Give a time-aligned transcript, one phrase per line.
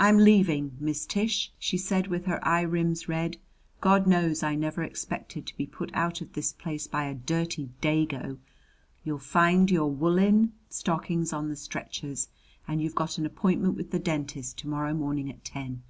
[0.00, 3.36] "I'm leaving, Miss Tish!" she said with her eye rims red.
[3.80, 7.68] "God knows I never expected to be put out of this place by a dirty
[7.80, 8.38] dago!
[9.04, 12.26] You'll find your woolen stockings on the stretchers,
[12.66, 15.84] and you've got an appointment with the dentist tomorrow morning at ten.